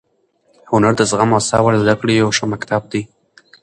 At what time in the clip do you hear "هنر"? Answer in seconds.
0.71-0.93